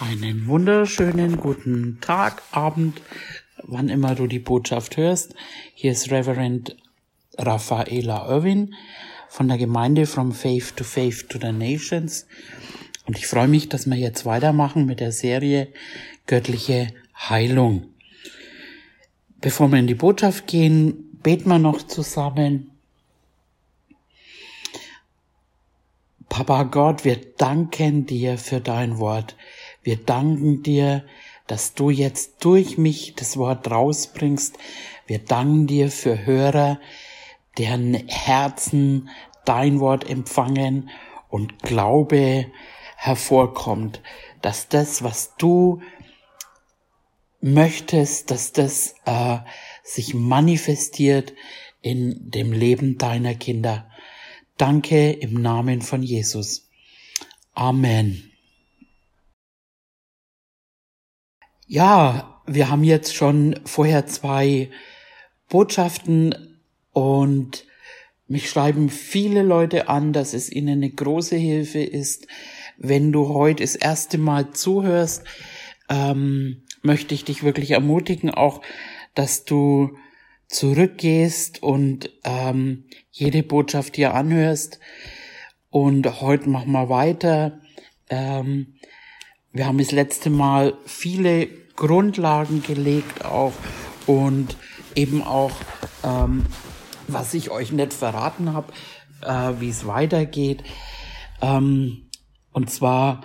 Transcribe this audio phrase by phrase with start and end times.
[0.00, 3.02] Einen wunderschönen guten Tag, Abend,
[3.62, 5.34] wann immer du die Botschaft hörst.
[5.74, 6.74] Hier ist Reverend
[7.36, 8.74] Raffaela Irwin
[9.28, 12.26] von der Gemeinde From Faith to Faith to the Nations.
[13.04, 15.68] Und ich freue mich, dass wir jetzt weitermachen mit der Serie
[16.26, 17.90] Göttliche Heilung.
[19.42, 22.70] Bevor wir in die Botschaft gehen, beten wir noch zusammen.
[26.30, 29.36] Papa Gott, wir danken dir für dein Wort.
[29.82, 31.04] Wir danken dir,
[31.46, 34.56] dass du jetzt durch mich das Wort rausbringst.
[35.06, 36.78] Wir danken dir für Hörer,
[37.58, 39.08] deren Herzen
[39.44, 40.90] dein Wort empfangen
[41.28, 42.46] und Glaube
[42.96, 44.00] hervorkommt,
[44.42, 45.80] dass das, was du
[47.40, 49.38] möchtest, dass das äh,
[49.82, 51.32] sich manifestiert
[51.82, 53.90] in dem Leben deiner Kinder.
[54.56, 56.68] Danke im Namen von Jesus.
[57.54, 58.29] Amen.
[61.72, 64.70] Ja, wir haben jetzt schon vorher zwei
[65.48, 66.58] Botschaften
[66.90, 67.64] und
[68.26, 72.26] mich schreiben viele Leute an, dass es ihnen eine große Hilfe ist.
[72.76, 75.22] Wenn du heute das erste Mal zuhörst,
[75.88, 78.62] ähm, möchte ich dich wirklich ermutigen, auch,
[79.14, 79.96] dass du
[80.48, 84.80] zurückgehst und ähm, jede Botschaft hier anhörst.
[85.68, 87.60] Und heute machen wir weiter.
[88.08, 88.74] Ähm,
[89.52, 93.52] wir haben das letzte Mal viele Grundlagen gelegt auch
[94.06, 94.56] und
[94.94, 95.52] eben auch,
[96.04, 96.44] ähm,
[97.08, 98.72] was ich euch nicht verraten habe,
[99.22, 100.62] äh, wie es weitergeht.
[101.42, 102.08] Ähm,
[102.52, 103.22] und zwar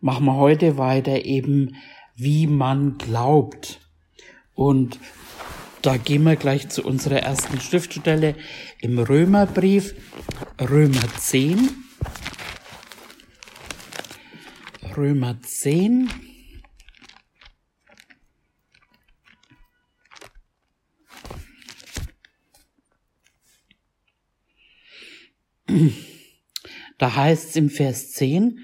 [0.00, 1.76] machen wir heute weiter eben,
[2.16, 3.80] wie man glaubt.
[4.54, 4.98] Und
[5.82, 8.34] da gehen wir gleich zu unserer ersten Schriftstelle
[8.80, 9.94] im Römerbrief,
[10.60, 11.70] Römer 10.
[14.96, 16.10] Römer 10.
[26.98, 28.58] Da heißt es im Vers 10,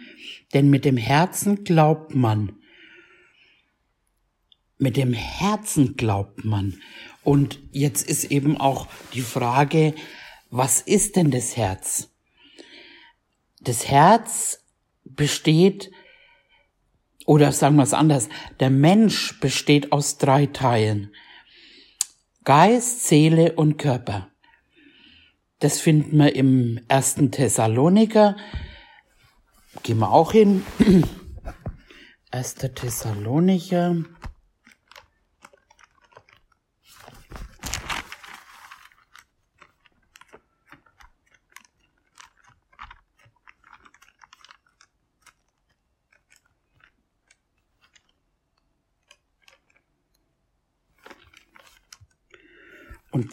[0.53, 2.57] denn mit dem Herzen glaubt man.
[4.79, 6.81] Mit dem Herzen glaubt man.
[7.23, 9.95] Und jetzt ist eben auch die Frage,
[10.51, 12.11] was ist denn das Herz?
[13.61, 14.65] Das Herz
[15.05, 15.91] besteht,
[17.25, 18.29] oder sagen wir es anders,
[18.61, 21.15] der Mensch besteht aus drei Teilen.
[22.45, 24.29] Geist, Seele und Körper.
[25.61, 28.37] Das finden wir im ersten Thessaloniker.
[29.83, 30.63] Gehen wir auch hin.
[32.31, 34.05] Erster Thessaloniker.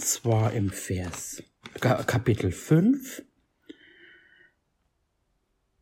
[0.02, 1.44] Und zwar im Vers
[1.80, 3.22] Kapitel 5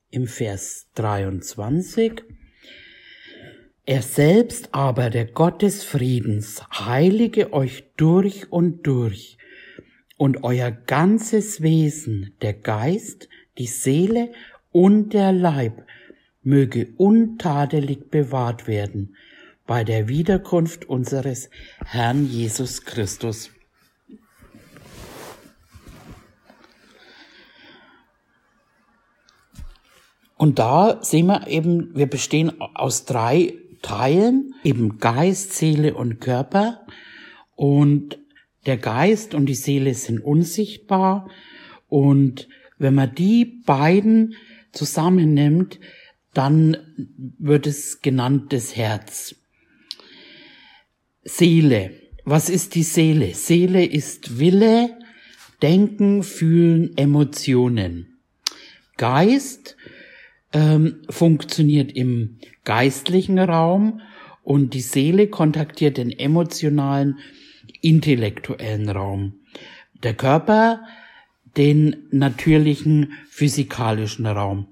[0.09, 2.23] im Vers 23.
[3.85, 9.37] Er selbst aber, der Gott des Friedens, heilige euch durch und durch
[10.17, 14.33] und euer ganzes Wesen, der Geist, die Seele
[14.73, 15.85] und der Leib
[16.43, 19.15] möge untadelig bewahrt werden
[19.65, 21.49] bei der Wiederkunft unseres
[21.85, 23.51] Herrn Jesus Christus.
[30.39, 36.85] Und da sehen wir eben, wir bestehen aus drei Teilen, eben Geist, Seele und Körper.
[37.57, 38.17] Und
[38.65, 41.29] der Geist und die Seele sind unsichtbar.
[41.89, 44.35] Und wenn man die beiden
[44.71, 45.77] zusammennimmt,
[46.33, 46.77] dann
[47.37, 49.35] wird es genannt das Herz.
[51.25, 51.91] Seele.
[52.23, 53.33] Was ist die Seele?
[53.33, 54.97] Seele ist Wille,
[55.61, 58.19] Denken, Fühlen, Emotionen.
[58.95, 59.75] Geist
[60.53, 64.01] ähm, funktioniert im geistlichen Raum
[64.43, 67.19] und die Seele kontaktiert den emotionalen,
[67.81, 69.35] intellektuellen Raum.
[70.03, 70.81] Der Körper
[71.57, 74.67] den natürlichen, physikalischen Raum.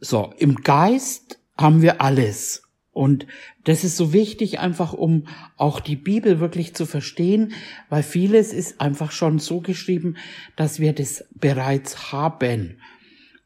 [0.00, 2.62] So, im Geist haben wir alles.
[2.92, 3.26] Und
[3.64, 7.54] das ist so wichtig, einfach um auch die Bibel wirklich zu verstehen,
[7.88, 10.16] weil vieles ist einfach schon so geschrieben,
[10.56, 12.76] dass wir das bereits haben.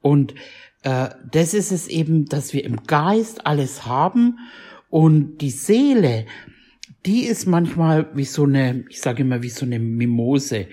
[0.00, 0.34] Und
[0.82, 4.38] äh, das ist es eben, dass wir im Geist alles haben
[4.90, 6.26] und die Seele,
[7.04, 10.66] die ist manchmal wie so eine, ich sage immer wie so eine Mimose.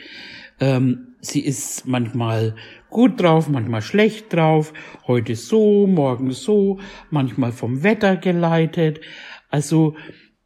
[0.59, 2.55] Ähm, sie ist manchmal
[2.89, 4.73] gut drauf, manchmal schlecht drauf,
[5.07, 6.79] heute so, morgen so,
[7.09, 9.01] manchmal vom Wetter geleitet.
[9.49, 9.95] Also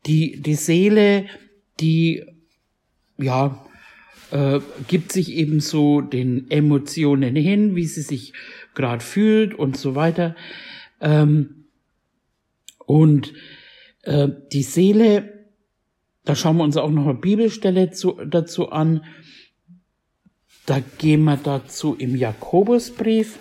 [0.06, 1.26] die, die Seele,
[1.80, 2.24] die,
[3.18, 3.66] ja,
[4.32, 8.34] äh, gibt sich eben so den Emotionen hin, wie sie sich
[8.80, 10.38] gerade fühlt und so weiter.
[11.02, 11.66] Ähm,
[12.86, 13.34] und
[14.04, 15.50] äh, die Seele,
[16.24, 19.04] da schauen wir uns auch noch eine Bibelstelle zu, dazu an.
[20.66, 23.38] Da gehen wir dazu im Jakobusbrief,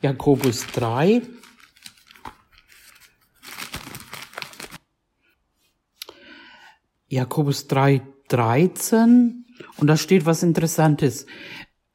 [0.00, 1.20] Jakobus 3.
[7.08, 9.44] Jakobus 3, 13.
[9.76, 11.26] Und da steht was Interessantes.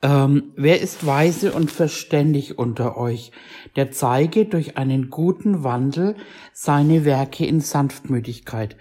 [0.03, 3.31] Ähm, wer ist weise und verständig unter euch,
[3.75, 6.15] der zeige durch einen guten Wandel
[6.53, 8.77] seine Werke in Sanftmütigkeit,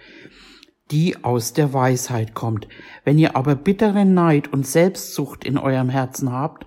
[0.91, 2.69] die aus der Weisheit kommt.
[3.05, 6.67] Wenn ihr aber bitteren Neid und Selbstsucht in eurem Herzen habt,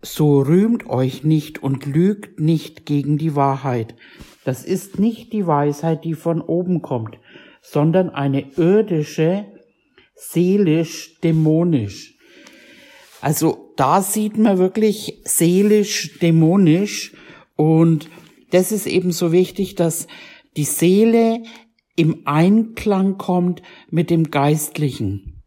[0.00, 3.94] so rühmt euch nicht und lügt nicht gegen die Wahrheit.
[4.44, 7.18] Das ist nicht die Weisheit, die von oben kommt,
[7.60, 9.46] sondern eine irdische,
[10.14, 12.17] seelisch, dämonisch.
[13.20, 17.14] Also da sieht man wirklich seelisch, dämonisch
[17.56, 18.08] und
[18.50, 20.06] das ist eben so wichtig, dass
[20.56, 21.42] die Seele
[21.96, 25.42] im Einklang kommt mit dem Geistlichen.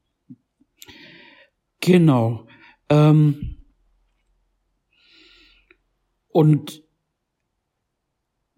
[1.79, 2.47] Genau.
[2.89, 3.57] Ähm
[6.29, 6.83] und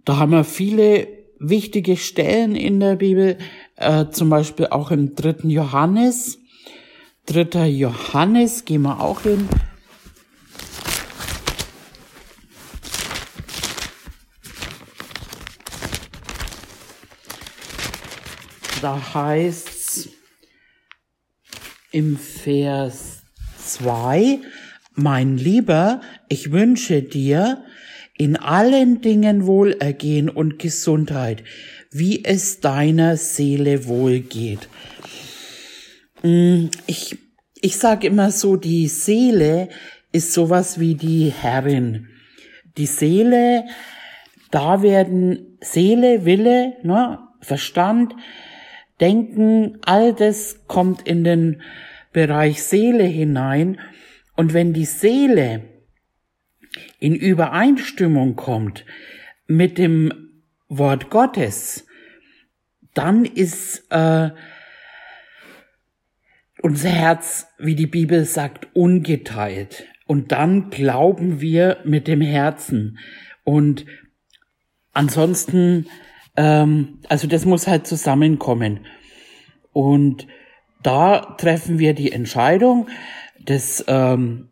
[0.05, 1.07] da haben wir viele
[1.39, 3.37] wichtige Stellen in der Bibel,
[3.75, 6.39] äh, zum Beispiel auch im dritten Johannes.
[7.25, 9.47] Dritter Johannes, gehen wir auch hin.
[18.81, 20.09] Da heißt's
[21.91, 23.21] im Vers
[23.57, 24.39] 2,
[24.95, 27.63] mein Lieber, ich wünsche dir
[28.17, 31.43] in allen Dingen Wohlergehen und Gesundheit,
[31.91, 34.67] wie es deiner Seele wohlgeht.
[36.23, 37.17] Mm, ich,
[37.61, 39.69] ich sage immer so, die Seele
[40.11, 42.07] ist sowas wie die Herrin.
[42.77, 43.65] Die Seele,
[44.49, 48.15] da werden Seele, Wille, ne, Verstand,
[49.01, 51.61] Denken, all das kommt in den
[52.13, 53.79] Bereich Seele hinein.
[54.35, 55.63] Und wenn die Seele
[56.99, 58.85] in Übereinstimmung kommt
[59.47, 60.31] mit dem
[60.69, 61.85] Wort Gottes,
[62.93, 64.29] dann ist äh,
[66.63, 69.85] unser Herz, wie die Bibel sagt, ungeteilt.
[70.07, 72.97] Und dann glauben wir mit dem Herzen.
[73.43, 73.85] Und
[74.93, 75.87] ansonsten,
[76.37, 78.85] ähm, also das muss halt zusammenkommen.
[79.73, 80.25] Und
[80.81, 82.87] da treffen wir die Entscheidung,
[83.41, 84.49] das ähm,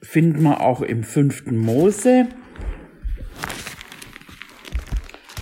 [0.00, 2.28] finden wir auch im fünften Mose.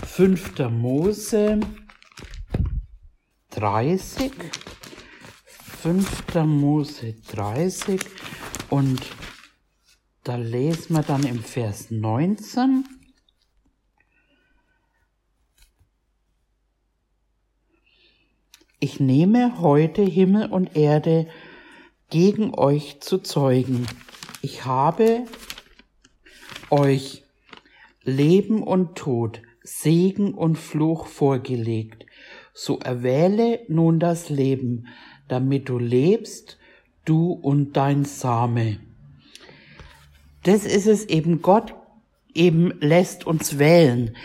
[0.06, 1.60] Fünfter Mose
[3.50, 4.32] 30.
[5.82, 6.34] 5.
[6.44, 8.00] Mose 30
[8.68, 9.00] und
[10.24, 12.84] da lesen wir dann im Vers 19.
[18.80, 21.28] Ich nehme heute Himmel und Erde
[22.10, 23.86] gegen euch zu zeugen.
[24.42, 25.26] Ich habe
[26.70, 27.22] euch
[28.02, 32.04] Leben und Tod, Segen und Fluch vorgelegt.
[32.52, 34.88] So erwähle nun das Leben,
[35.28, 36.58] damit du lebst,
[37.04, 38.80] du und dein Same.
[40.42, 41.74] Das ist es eben, Gott
[42.34, 44.16] eben lässt uns wählen.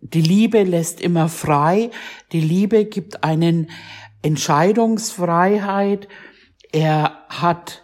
[0.00, 1.90] Die Liebe lässt immer frei,
[2.32, 3.70] die Liebe gibt einen
[4.22, 6.08] Entscheidungsfreiheit.
[6.72, 7.82] Er hat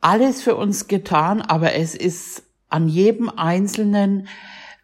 [0.00, 4.28] alles für uns getan, aber es ist an jedem Einzelnen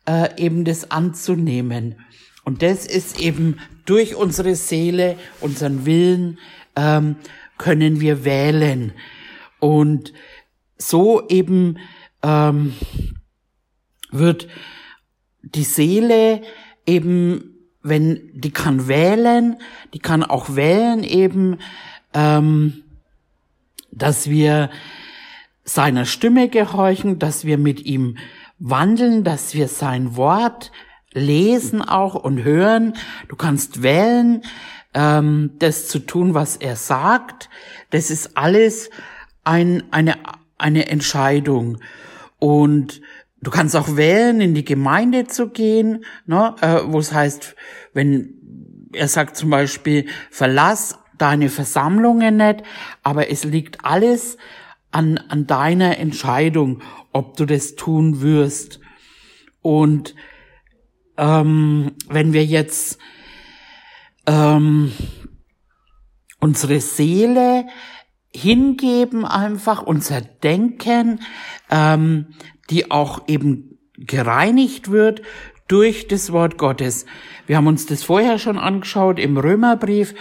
[0.07, 2.00] äh, eben das anzunehmen.
[2.44, 6.38] Und das ist eben durch unsere Seele, unseren Willen,
[6.76, 7.16] ähm,
[7.58, 8.92] können wir wählen.
[9.61, 10.12] Und
[10.76, 11.78] so eben
[12.22, 12.75] ähm,
[14.11, 14.49] wird
[15.42, 16.42] die Seele
[16.87, 19.56] eben, wenn die kann wählen,
[19.94, 21.58] die kann auch wählen eben,
[22.14, 22.82] ähm,
[23.90, 24.70] dass wir
[25.64, 28.16] seiner Stimme gehorchen, dass wir mit ihm
[28.58, 30.72] wandeln, dass wir sein Wort
[31.12, 32.95] lesen auch und hören.
[33.28, 34.42] Du kannst wählen,
[34.95, 37.49] ähm, das zu tun, was er sagt.
[37.90, 38.90] Das ist alles
[39.45, 40.16] ein, eine,
[40.59, 41.78] eine Entscheidung.
[42.38, 43.00] Und
[43.40, 47.54] du kannst auch wählen, in die Gemeinde zu gehen, ne, äh, wo es heißt,
[47.92, 48.38] wenn
[48.92, 52.62] er sagt zum Beispiel, verlass deine Versammlungen nicht,
[53.02, 54.37] aber es liegt alles
[54.90, 58.81] an, an deiner Entscheidung, ob du das tun wirst.
[59.62, 60.14] Und
[61.16, 62.99] ähm, wenn wir jetzt
[64.26, 64.92] ähm,
[66.40, 67.66] unsere Seele
[68.35, 71.21] hingeben, einfach unser Denken,
[71.71, 72.35] ähm,
[72.71, 75.23] die auch eben gereinigt wird
[75.69, 77.07] durch das Wort Gottes.
[77.47, 80.14] Wir haben uns das vorher schon angeschaut im Römerbrief,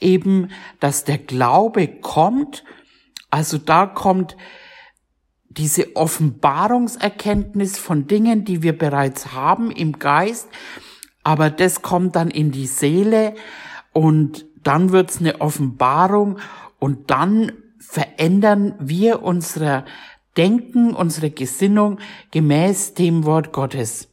[0.00, 0.50] eben,
[0.80, 2.64] dass der Glaube kommt.
[3.30, 4.36] Also da kommt
[5.56, 10.48] diese Offenbarungserkenntnis von Dingen, die wir bereits haben im Geist,
[11.22, 13.34] aber das kommt dann in die Seele
[13.92, 16.38] und dann wird's eine Offenbarung
[16.78, 19.84] und dann verändern wir unsere
[20.36, 21.98] Denken, unsere Gesinnung
[22.30, 24.08] gemäß dem Wort Gottes.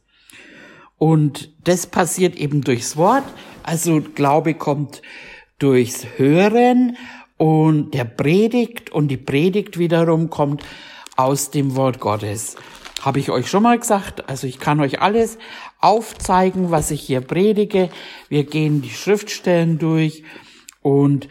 [0.96, 3.24] Und das passiert eben durchs Wort.
[3.62, 5.02] Also Glaube kommt
[5.58, 6.96] durchs Hören
[7.36, 10.64] und der Predigt und die Predigt wiederum kommt
[11.16, 12.56] aus dem Wort Gottes.
[13.00, 14.28] Habe ich euch schon mal gesagt.
[14.28, 15.38] Also ich kann euch alles
[15.80, 17.90] aufzeigen, was ich hier predige.
[18.28, 20.24] Wir gehen die Schriftstellen durch
[20.80, 21.26] und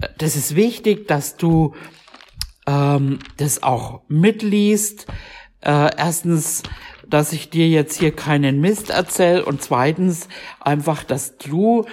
[0.00, 1.74] äh, das ist wichtig, dass du
[2.66, 5.06] ähm, das auch mitliest.
[5.60, 6.62] Äh, erstens,
[7.06, 10.28] dass ich dir jetzt hier keinen Mist erzähl und zweitens
[10.60, 11.84] einfach, dass du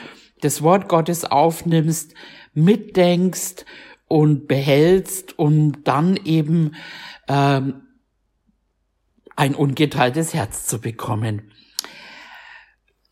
[0.42, 2.14] das Wort Gottes aufnimmst,
[2.54, 3.66] mitdenkst
[4.08, 6.76] und behältst, um dann eben
[7.28, 7.84] ähm,
[9.36, 11.52] ein ungeteiltes Herz zu bekommen.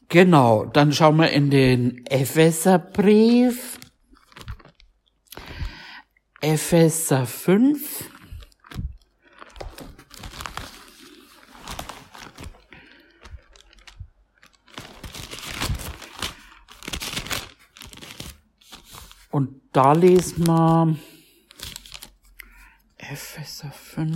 [0.10, 3.80] Genau, dann schauen wir in den Epheserbrief.
[6.42, 8.12] Epheser 5.
[19.32, 20.96] Und da lesen wir
[23.12, 24.16] Epheser 5.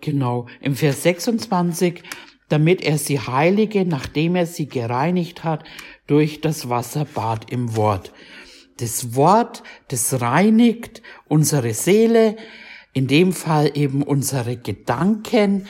[0.00, 2.02] Genau, im Vers 26,
[2.48, 5.64] damit er sie heilige, nachdem er sie gereinigt hat
[6.06, 8.12] durch das Wasserbad im Wort.
[8.78, 12.36] Das Wort, das reinigt unsere Seele,
[12.94, 15.68] in dem Fall eben unsere Gedanken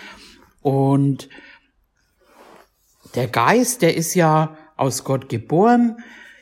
[0.60, 1.28] und
[3.14, 5.96] der Geist, der ist ja aus Gott geboren.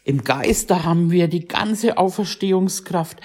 [0.07, 3.21] Im Geiste haben wir die ganze Auferstehungskraft.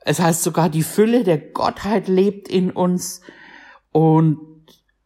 [0.00, 3.20] Es heißt sogar, die Fülle der Gottheit lebt in uns.
[3.92, 4.40] Und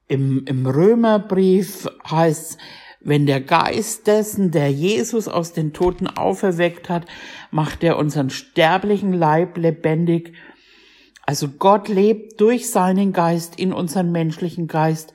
[0.09, 2.57] im, im Römerbrief heißt,
[3.01, 7.05] wenn der Geist dessen, der Jesus aus den Toten auferweckt hat,
[7.51, 10.33] macht er unseren sterblichen Leib lebendig.
[11.27, 15.13] Also Gott lebt durch seinen Geist in unseren menschlichen Geist.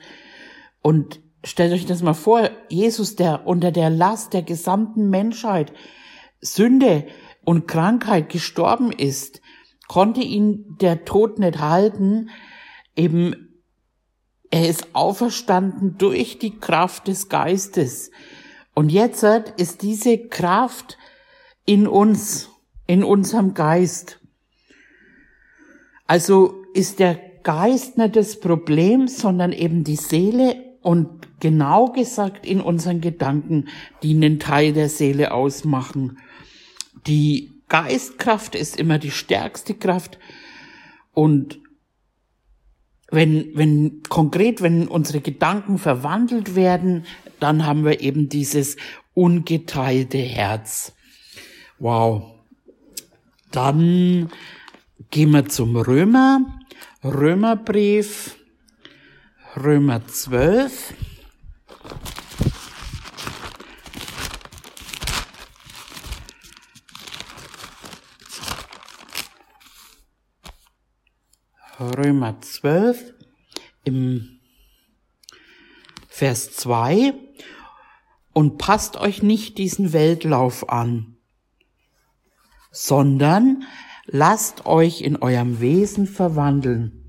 [0.82, 5.72] Und stellt euch das mal vor, Jesus, der unter der Last der gesamten Menschheit
[6.40, 7.06] Sünde
[7.44, 9.40] und Krankheit gestorben ist,
[9.88, 12.30] konnte ihn der Tod nicht halten,
[12.96, 13.48] eben
[14.50, 18.10] er ist auferstanden durch die Kraft des Geistes.
[18.74, 19.22] Und jetzt
[19.56, 20.98] ist diese Kraft
[21.66, 22.48] in uns,
[22.86, 24.20] in unserem Geist.
[26.06, 32.60] Also ist der Geist nicht das Problem, sondern eben die Seele und genau gesagt in
[32.60, 33.68] unseren Gedanken,
[34.02, 36.18] die einen Teil der Seele ausmachen.
[37.06, 40.18] Die Geistkraft ist immer die stärkste Kraft
[41.12, 41.60] und
[43.10, 47.04] wenn, wenn konkret, wenn unsere Gedanken verwandelt werden,
[47.40, 48.76] dann haben wir eben dieses
[49.14, 50.92] ungeteilte Herz.
[51.78, 52.34] Wow.
[53.50, 54.30] Dann
[55.10, 56.60] gehen wir zum Römer,
[57.02, 58.36] Römerbrief,
[59.56, 60.94] Römer 12.
[71.80, 73.14] Römer 12
[73.84, 74.38] im
[76.08, 77.14] Vers 2
[78.34, 81.16] und passt euch nicht diesen Weltlauf an,
[82.70, 83.62] sondern
[84.04, 87.02] lasst euch in eurem Wesen verwandeln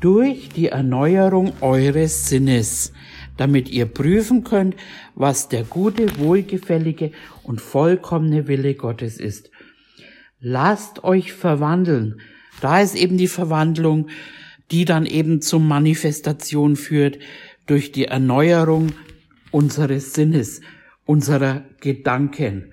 [0.00, 2.92] durch die Erneuerung eures Sinnes,
[3.38, 4.76] damit ihr prüfen könnt,
[5.14, 7.12] was der gute, wohlgefällige
[7.44, 9.50] und vollkommene Wille Gottes ist.
[10.38, 12.20] Lasst euch verwandeln,
[12.60, 14.08] da ist eben die Verwandlung,
[14.70, 17.18] die dann eben zur Manifestation führt
[17.66, 18.92] durch die Erneuerung
[19.50, 20.60] unseres Sinnes,
[21.04, 22.72] unserer Gedanken.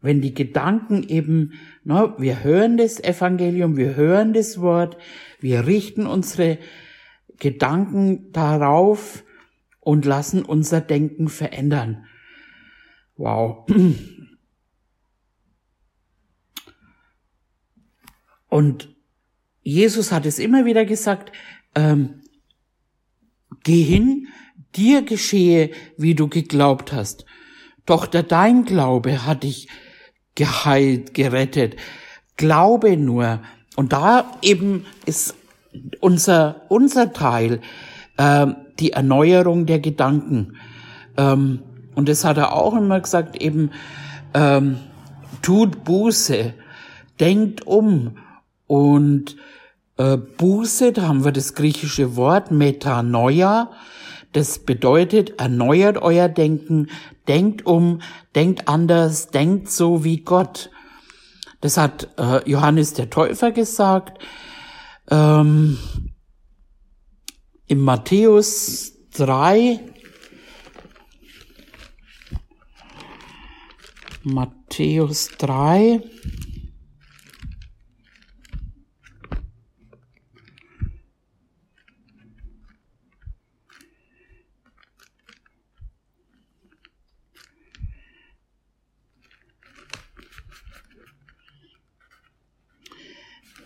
[0.00, 1.52] Wenn die Gedanken eben,
[1.84, 4.96] ne, wir hören das Evangelium, wir hören das Wort,
[5.40, 6.58] wir richten unsere
[7.38, 9.24] Gedanken darauf
[9.80, 12.06] und lassen unser Denken verändern.
[13.16, 13.66] Wow.
[18.48, 18.88] Und
[19.70, 21.30] Jesus hat es immer wieder gesagt,
[21.76, 22.22] ähm,
[23.62, 24.26] geh hin,
[24.74, 27.24] dir geschehe, wie du geglaubt hast.
[27.86, 29.68] Doch der dein Glaube hat dich
[30.34, 31.76] geheilt, gerettet.
[32.36, 33.42] Glaube nur.
[33.76, 35.36] Und da eben ist
[36.00, 37.60] unser, unser Teil,
[38.16, 38.48] äh,
[38.80, 40.56] die Erneuerung der Gedanken.
[41.16, 41.62] Ähm,
[41.94, 43.70] und das hat er auch immer gesagt, eben,
[44.34, 44.78] ähm,
[45.42, 46.54] tut Buße,
[47.20, 48.16] denkt um
[48.66, 49.36] und
[50.00, 53.70] äh, Buße, da haben wir das griechische Wort Metanoia,
[54.32, 56.88] das bedeutet, erneuert euer Denken,
[57.28, 58.00] denkt um,
[58.34, 60.70] denkt anders, denkt so wie Gott.
[61.60, 64.22] Das hat äh, Johannes der Täufer gesagt.
[65.10, 65.78] Ähm,
[67.66, 69.80] Im Matthäus 3,
[74.22, 76.02] Matthäus 3,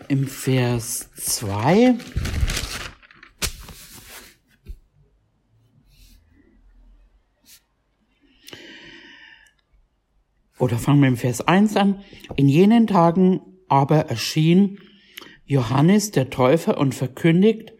[0.09, 1.95] im Vers 2.
[10.57, 12.03] Oder fangen wir im Vers 1 an.
[12.35, 14.79] In jenen Tagen aber erschien
[15.45, 17.73] Johannes der Täufer und verkündigt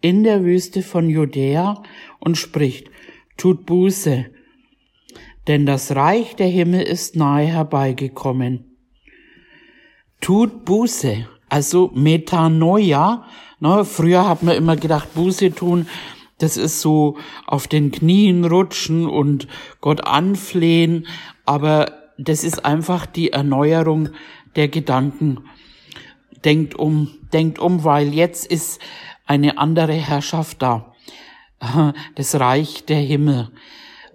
[0.00, 1.82] in der Wüste von Judäa
[2.20, 2.90] und spricht,
[3.36, 4.26] tut Buße,
[5.46, 8.76] denn das Reich der Himmel ist nahe herbeigekommen.
[10.20, 11.28] Tut Buße.
[11.54, 13.28] Also Metanoia,
[13.60, 15.86] ne, früher hat man immer gedacht, Buße tun,
[16.38, 19.46] das ist so auf den Knien rutschen und
[19.80, 21.06] Gott anflehen,
[21.46, 24.08] aber das ist einfach die Erneuerung
[24.56, 25.44] der Gedanken.
[26.44, 28.80] Denkt um, denkt um, weil jetzt ist
[29.24, 30.92] eine andere Herrschaft da.
[32.16, 33.52] Das Reich der Himmel.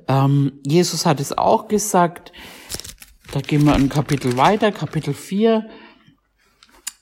[0.09, 2.33] Ähm, Jesus hat es auch gesagt.
[3.31, 5.69] Da gehen wir ein Kapitel weiter, Kapitel 4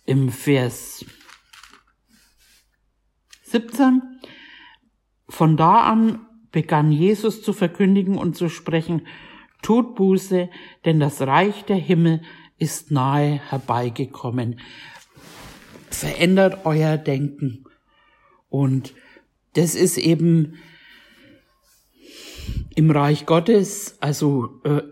[0.07, 1.05] im Vers
[3.43, 4.01] 17.
[5.29, 9.05] Von da an begann Jesus zu verkündigen und zu sprechen,
[9.61, 10.49] tut Buße,
[10.85, 12.21] denn das Reich der Himmel
[12.57, 14.59] ist nahe herbeigekommen.
[15.89, 17.65] Verändert euer Denken.
[18.49, 18.93] Und
[19.53, 20.55] das ist eben
[22.75, 24.83] im Reich Gottes, also äh,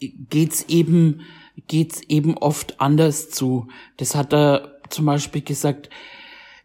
[0.00, 1.20] geht's eben
[1.66, 3.68] geht's eben oft anders zu.
[3.96, 5.90] Das hat er zum Beispiel gesagt,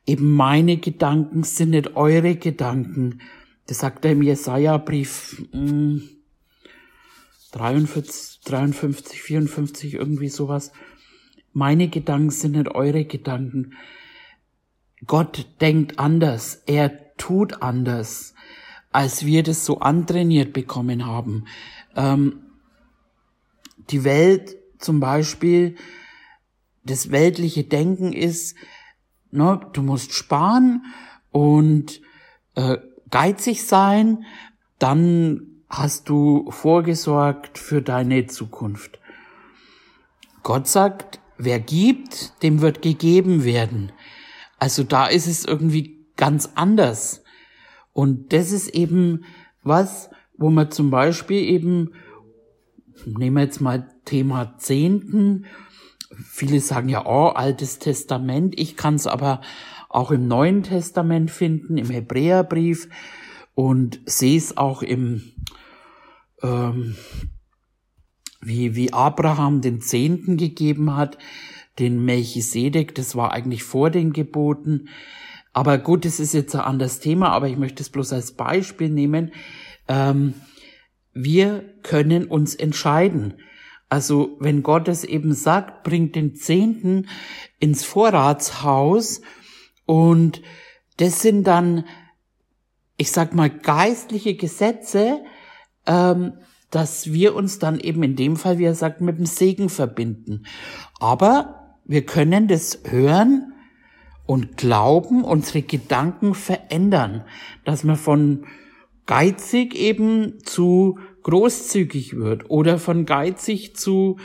[0.05, 3.21] eben meine Gedanken sind nicht eure Gedanken.
[3.67, 5.45] Das sagt er im Jesaja-Brief
[7.51, 10.71] 43, 53, 54, irgendwie sowas.
[11.53, 13.73] Meine Gedanken sind nicht eure Gedanken.
[15.05, 16.63] Gott denkt anders.
[16.65, 18.33] Er tut anders,
[18.91, 21.45] als wir das so antrainiert bekommen haben.
[21.95, 22.41] Ähm,
[23.89, 25.75] die Welt zum Beispiel
[26.83, 28.55] das weltliche Denken ist,
[29.31, 30.85] ne, du musst sparen
[31.31, 32.01] und
[32.55, 32.77] äh,
[33.11, 34.25] geizig sein,
[34.79, 38.99] dann hast du vorgesorgt für deine Zukunft.
[40.41, 43.91] Gott sagt, wer gibt, dem wird gegeben werden.
[44.57, 47.23] Also da ist es irgendwie ganz anders.
[47.93, 49.25] Und das ist eben
[49.61, 51.91] was, wo man zum Beispiel eben
[53.05, 55.45] nehmen wir jetzt mal Thema Zehnten.
[56.11, 58.59] Viele sagen ja, oh, Altes Testament.
[58.59, 59.41] Ich kann es aber
[59.87, 62.89] auch im Neuen Testament finden, im Hebräerbrief
[63.53, 65.21] und sehe es auch im,
[66.41, 66.95] ähm,
[68.41, 71.19] wie, wie Abraham den Zehnten gegeben hat,
[71.77, 74.89] den Melchisedek, das war eigentlich vor den Geboten.
[75.53, 78.89] Aber gut, das ist jetzt ein anderes Thema, aber ich möchte es bloß als Beispiel
[78.89, 79.33] nehmen.
[79.87, 80.33] Ähm,
[81.13, 83.35] wir können uns entscheiden.
[83.89, 87.07] Also wenn Gott es eben sagt, bringt den Zehnten
[87.59, 89.21] ins Vorratshaus
[89.85, 90.41] und
[90.97, 91.85] das sind dann,
[92.97, 95.23] ich sag mal, geistliche Gesetze,
[95.87, 96.33] ähm,
[96.69, 100.45] dass wir uns dann eben in dem Fall, wie er sagt, mit dem Segen verbinden.
[100.99, 103.53] Aber wir können das hören
[104.27, 107.23] und glauben, unsere Gedanken verändern,
[107.65, 108.45] dass wir von
[109.07, 110.99] geizig eben zu
[111.29, 114.17] großzügig wird oder von geizig zu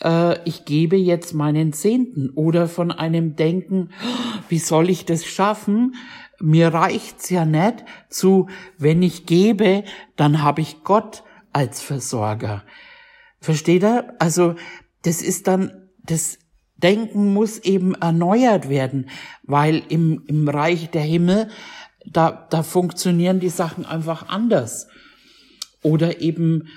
[0.00, 3.90] äh, ich gebe jetzt meinen Zehnten oder von einem Denken,
[4.48, 5.96] wie soll ich das schaffen?
[6.40, 9.82] Mir reicht's ja nicht zu, wenn ich gebe,
[10.16, 12.62] dann habe ich Gott als Versorger.
[13.40, 14.14] Versteht er?
[14.20, 14.54] Also
[15.02, 16.38] das ist dann, das
[16.76, 19.08] Denken muss eben erneuert werden,
[19.42, 21.48] weil im, im Reich der Himmel,
[22.06, 24.88] da, da funktionieren die Sachen einfach anders.
[25.84, 26.68] Oder eben,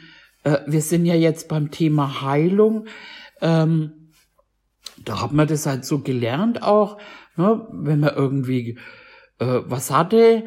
[0.43, 2.85] äh, wir sind ja jetzt beim Thema Heilung,
[3.41, 4.11] ähm,
[5.03, 6.99] da hat man das halt so gelernt auch,
[7.37, 8.77] ne, wenn man irgendwie
[9.39, 10.43] äh, was hatte,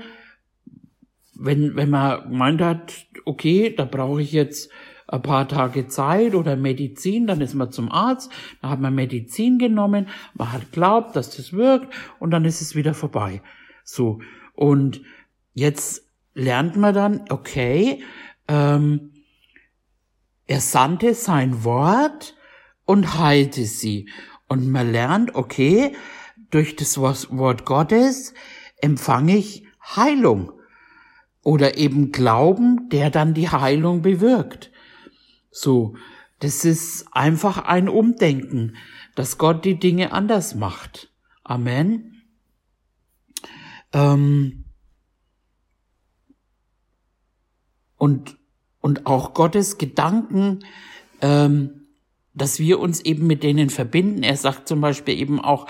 [1.34, 4.70] wenn, wenn man gemeint hat, okay, da brauche ich jetzt
[5.08, 9.58] ein paar Tage Zeit oder Medizin, dann ist man zum Arzt, dann hat man Medizin
[9.58, 13.42] genommen, man hat glaubt, dass das wirkt und dann ist es wieder vorbei.
[13.84, 14.20] So.
[14.54, 15.00] Und
[15.54, 18.02] jetzt lernt man dann, okay,
[18.50, 19.12] ähm,
[20.48, 22.36] er sandte sein Wort
[22.84, 24.10] und heilte sie.
[24.48, 25.94] Und man lernt, okay,
[26.50, 28.34] durch das Wort Gottes
[28.78, 30.52] empfange ich Heilung
[31.44, 34.72] oder eben Glauben, der dann die Heilung bewirkt.
[35.52, 35.94] So,
[36.40, 38.76] das ist einfach ein Umdenken,
[39.14, 41.12] dass Gott die Dinge anders macht.
[41.44, 42.22] Amen.
[43.92, 44.64] Ähm
[47.96, 48.39] und,
[48.80, 50.60] und auch Gottes Gedanken,
[51.20, 51.86] ähm,
[52.34, 54.22] dass wir uns eben mit denen verbinden.
[54.22, 55.66] Er sagt zum Beispiel eben auch,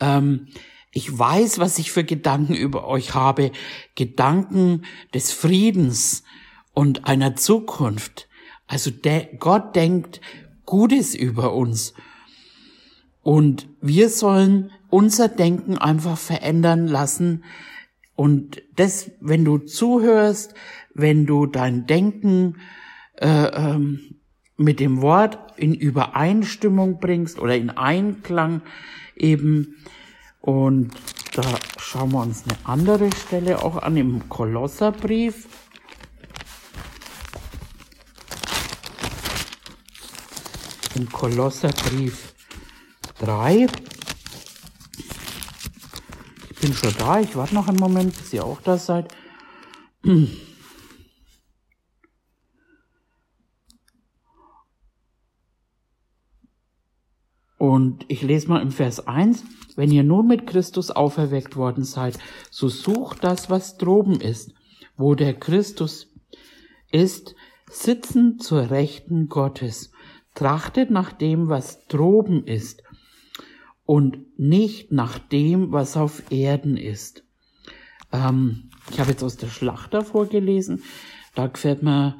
[0.00, 0.48] ähm,
[0.92, 3.52] ich weiß, was ich für Gedanken über euch habe.
[3.94, 6.24] Gedanken des Friedens
[6.74, 8.28] und einer Zukunft.
[8.66, 10.20] Also de Gott denkt
[10.66, 11.94] Gutes über uns.
[13.22, 17.44] Und wir sollen unser Denken einfach verändern lassen.
[18.20, 20.52] Und das, wenn du zuhörst,
[20.92, 22.56] wenn du dein Denken
[23.14, 24.16] äh, ähm,
[24.58, 28.60] mit dem Wort in Übereinstimmung bringst oder in Einklang
[29.16, 29.76] eben.
[30.42, 30.90] Und
[31.32, 31.44] da
[31.78, 35.48] schauen wir uns eine andere Stelle auch an im Kolosserbrief.
[40.94, 42.34] im Kolosserbrief
[43.20, 43.66] 3.
[46.60, 49.10] Ich bin schon da, ich warte noch einen Moment, bis ihr auch da seid.
[57.56, 59.42] Und ich lese mal im Vers 1,
[59.76, 62.18] wenn ihr nun mit Christus auferweckt worden seid,
[62.50, 64.52] so sucht das, was droben ist,
[64.98, 66.08] wo der Christus
[66.92, 67.34] ist,
[67.70, 69.92] sitzen zur Rechten Gottes.
[70.34, 72.82] Trachtet nach dem, was droben ist
[73.90, 77.24] und nicht nach dem, was auf Erden ist.
[78.12, 80.84] Ähm, ich habe jetzt aus der Schlachter vorgelesen.
[81.34, 82.16] Da gefällt mir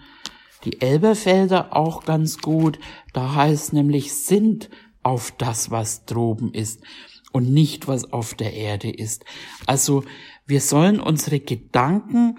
[0.65, 2.81] die Elberfelder auch ganz gut.
[3.13, 4.69] Da heißt nämlich sind
[5.05, 6.83] auf das, was droben ist
[7.31, 9.25] und nicht was auf der Erde ist.
[9.67, 10.03] Also
[10.47, 12.39] wir sollen unsere Gedanken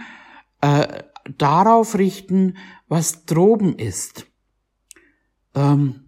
[0.59, 1.03] äh,
[1.37, 2.57] darauf richten,
[2.89, 4.25] was droben ist.
[5.55, 6.01] Ähm,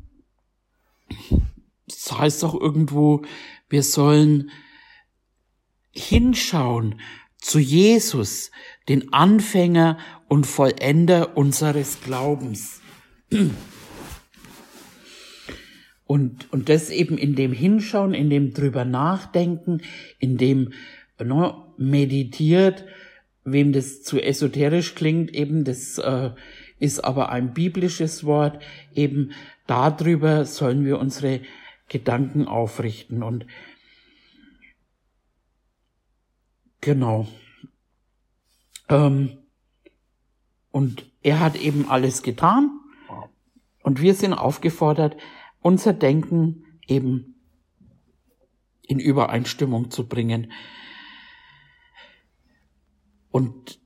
[1.88, 3.24] das heißt auch irgendwo,
[3.70, 4.52] wir sollen
[5.92, 7.00] hinschauen
[7.38, 8.52] zu Jesus,
[8.88, 12.82] den Anfänger und Vollender unseres Glaubens.
[16.06, 19.82] Und, und das eben in dem Hinschauen, in dem drüber nachdenken,
[20.20, 20.74] in dem
[21.22, 22.86] ne, meditiert,
[23.44, 26.32] wem das zu esoterisch klingt, eben das äh,
[26.80, 28.62] ist aber ein biblisches Wort.
[28.94, 29.32] Eben
[29.68, 31.42] darüber sollen wir unsere
[31.94, 33.22] Gedanken aufrichten.
[33.22, 33.46] Und
[36.82, 37.28] genau.
[38.90, 39.38] Ähm,
[40.72, 42.80] und er hat eben alles getan.
[43.84, 45.16] Und wir sind aufgefordert,
[45.62, 47.36] unser Denken eben
[48.82, 50.52] in Übereinstimmung zu bringen.
[53.30, 53.83] Und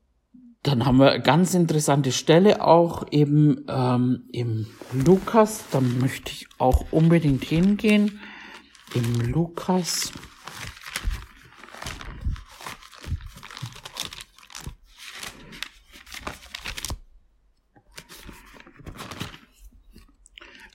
[0.67, 5.63] dann haben wir eine ganz interessante Stelle auch eben ähm, im Lukas.
[5.71, 8.19] Da möchte ich auch unbedingt hingehen.
[8.93, 10.11] Im Lukas.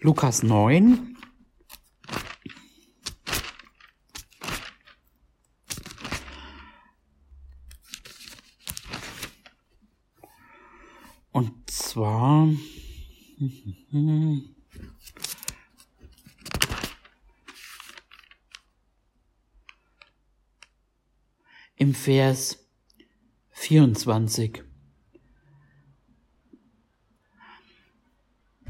[0.00, 1.11] Lukas 9.
[11.92, 12.48] zwar
[21.76, 22.66] im Vers
[23.50, 24.64] 24.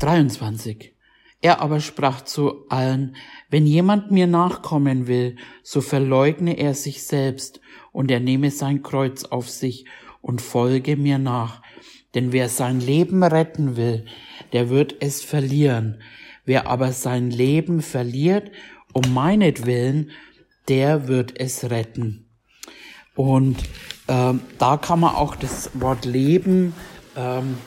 [0.00, 0.96] 23.
[1.42, 3.14] Er aber sprach zu allen,
[3.50, 7.60] wenn jemand mir nachkommen will, so verleugne er sich selbst
[7.92, 9.86] und er nehme sein Kreuz auf sich
[10.20, 11.62] und folge mir nach.
[12.14, 14.04] Denn wer sein Leben retten will,
[14.52, 16.02] der wird es verlieren.
[16.44, 18.50] Wer aber sein Leben verliert
[18.92, 20.10] um meinetwillen,
[20.68, 22.26] der wird es retten.
[23.14, 23.62] Und
[24.08, 26.74] ähm, da kann man auch das Wort Leben
[27.16, 27.58] ähm,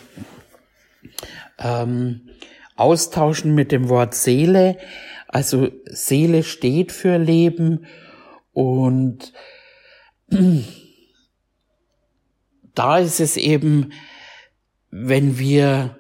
[1.60, 2.30] ähm,
[2.76, 4.78] austauschen mit dem Wort Seele.
[5.28, 7.86] Also Seele steht für Leben
[8.54, 9.34] und
[12.76, 13.92] da ist es eben,
[14.98, 15.98] wenn wir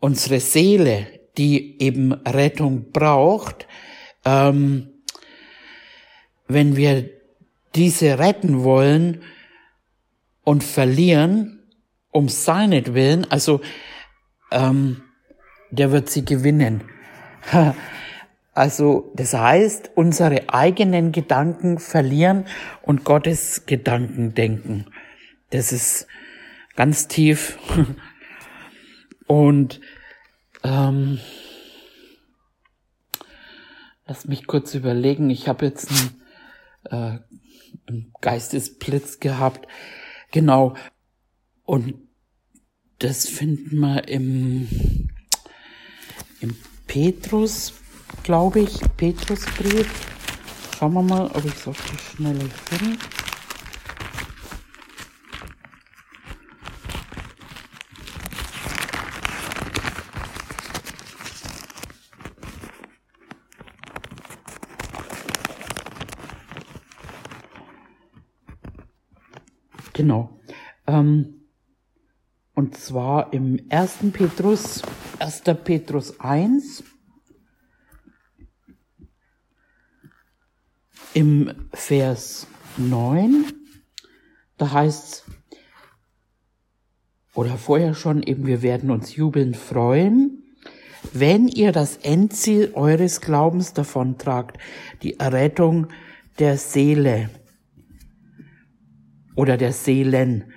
[0.00, 3.66] unsere Seele, die eben Rettung braucht,
[4.24, 4.88] ähm,
[6.46, 7.10] wenn wir
[7.74, 9.22] diese retten wollen
[10.44, 11.62] und verlieren,
[12.10, 13.60] um seinetwillen, also
[14.50, 15.02] ähm,
[15.70, 16.84] der wird sie gewinnen.
[18.54, 22.44] Also das heißt, unsere eigenen Gedanken verlieren
[22.82, 24.86] und Gottes Gedanken denken.
[25.50, 26.08] Das ist
[26.78, 27.58] ganz tief.
[29.26, 29.80] Und
[30.62, 31.18] ähm,
[34.06, 35.28] lass mich kurz überlegen.
[35.28, 36.22] Ich habe jetzt einen,
[36.84, 37.18] äh,
[37.88, 39.66] einen Geistesblitz gehabt.
[40.30, 40.76] Genau.
[41.64, 41.94] Und
[43.00, 44.68] das finden wir im,
[46.40, 47.74] im Petrus,
[48.22, 49.90] glaube ich, Petrusbrief.
[50.78, 52.98] Schauen wir mal, ob ich es auf die Schnelle finde.
[69.98, 70.38] Genau.
[70.86, 71.40] Ähm,
[72.54, 74.12] und zwar im 1.
[74.12, 74.80] Petrus,
[75.18, 75.42] 1.
[75.64, 76.84] Petrus 1,
[81.14, 83.46] im Vers 9,
[84.56, 85.24] da heißt
[87.34, 90.44] oder vorher schon eben, wir werden uns jubelnd freuen,
[91.12, 94.58] wenn ihr das Endziel eures Glaubens davontragt,
[95.02, 95.88] die Errettung
[96.38, 97.30] der Seele
[99.38, 100.52] oder der Seelen.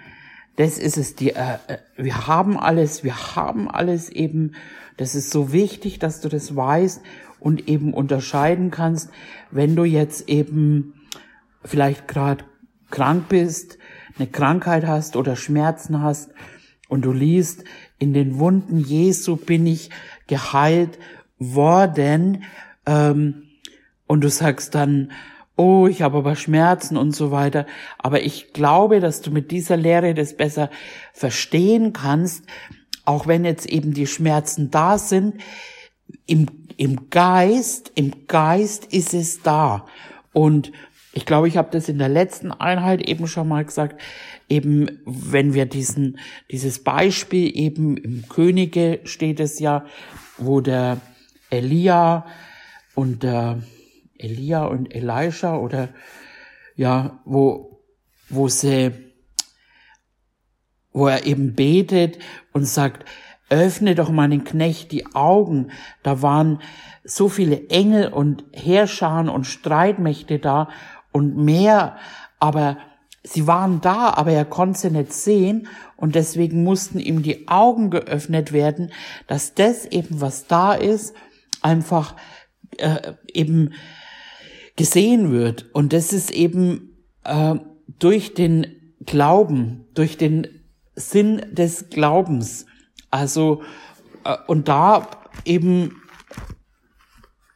[0.55, 4.55] Das ist es, die, äh, äh, wir haben alles, wir haben alles eben.
[4.97, 7.03] Das ist so wichtig, dass du das weißt
[7.39, 9.11] und eben unterscheiden kannst,
[9.51, 10.95] wenn du jetzt eben
[11.63, 12.43] vielleicht gerade
[12.89, 13.77] krank bist,
[14.17, 16.31] eine Krankheit hast oder Schmerzen hast
[16.89, 17.63] und du liest,
[17.99, 19.91] in den Wunden Jesu bin ich
[20.25, 20.97] geheilt
[21.37, 22.45] worden
[22.87, 23.43] ähm,
[24.07, 25.11] und du sagst dann,
[25.61, 27.67] oh, ich habe aber Schmerzen und so weiter.
[27.99, 30.69] Aber ich glaube, dass du mit dieser Lehre das besser
[31.13, 32.45] verstehen kannst,
[33.05, 35.35] auch wenn jetzt eben die Schmerzen da sind.
[36.25, 36.47] Im,
[36.77, 39.85] im Geist, im Geist ist es da.
[40.33, 40.71] Und
[41.13, 44.01] ich glaube, ich habe das in der letzten Einheit eben schon mal gesagt,
[44.49, 46.17] eben wenn wir diesen,
[46.49, 49.85] dieses Beispiel eben im Könige steht es ja,
[50.37, 50.99] wo der
[51.49, 52.25] Elia
[52.95, 53.61] und der
[54.23, 55.89] Elia und Elisha oder
[56.75, 57.83] ja, wo,
[58.29, 58.91] wo sie,
[60.91, 62.19] wo er eben betet
[62.53, 63.05] und sagt,
[63.49, 65.71] öffne doch meinen Knecht die Augen.
[66.03, 66.61] Da waren
[67.03, 70.69] so viele Engel und Heerscharen und Streitmächte da
[71.11, 71.97] und mehr,
[72.39, 72.77] aber
[73.23, 77.89] sie waren da, aber er konnte sie nicht sehen und deswegen mussten ihm die Augen
[77.89, 78.91] geöffnet werden,
[79.27, 81.13] dass das eben, was da ist,
[81.61, 82.15] einfach
[82.77, 83.73] äh, eben
[84.75, 85.73] gesehen wird.
[85.73, 87.55] Und das ist eben äh,
[87.99, 88.67] durch den
[89.05, 90.47] Glauben, durch den
[90.95, 92.65] Sinn des Glaubens.
[93.09, 93.61] Also,
[94.23, 95.07] äh, und da
[95.45, 96.01] eben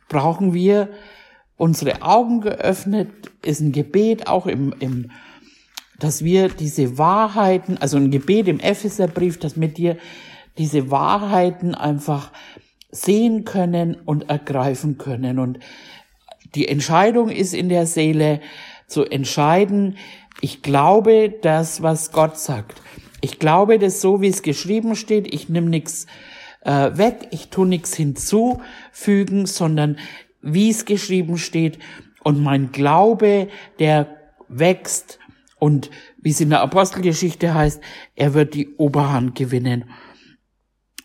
[0.09, 0.89] brauchen wir
[1.57, 3.09] unsere Augen geöffnet,
[3.43, 5.11] ist ein Gebet auch im, im
[5.99, 9.97] dass wir diese Wahrheiten, also ein Gebet im Epheserbrief, dass mit dir
[10.57, 12.31] diese Wahrheiten einfach
[12.91, 15.39] sehen können und ergreifen können.
[15.39, 15.59] Und
[16.55, 18.41] die Entscheidung ist in der Seele
[18.87, 19.97] zu entscheiden,
[20.41, 22.81] ich glaube das, was Gott sagt.
[23.21, 25.33] Ich glaube das so, wie es geschrieben steht.
[25.33, 26.07] Ich nehme nichts
[26.61, 29.97] äh, weg, ich tu nichts hinzufügen, sondern
[30.41, 31.79] wie es geschrieben steht.
[32.23, 33.47] Und mein Glaube,
[33.79, 35.19] der wächst
[35.57, 35.89] und
[36.21, 37.81] wie es in der Apostelgeschichte heißt,
[38.15, 39.89] er wird die Oberhand gewinnen.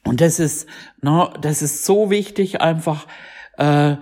[0.05, 0.69] Und das ist,
[1.01, 3.07] no, das ist so wichtig einfach.
[3.57, 3.97] Äh,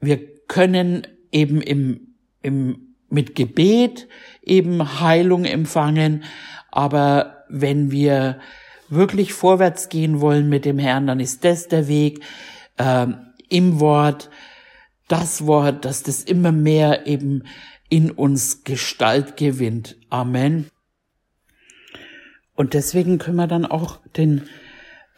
[0.00, 4.08] wir können eben im, im, mit Gebet
[4.42, 6.24] eben Heilung empfangen.
[6.70, 8.40] Aber wenn wir
[8.88, 12.20] wirklich vorwärts gehen wollen mit dem Herrn, dann ist das der Weg
[12.78, 13.06] äh,
[13.48, 14.30] im Wort,
[15.08, 17.44] das Wort, dass das immer mehr eben
[17.88, 19.96] in uns Gestalt gewinnt.
[20.10, 20.70] Amen.
[22.54, 24.48] Und deswegen können wir dann auch den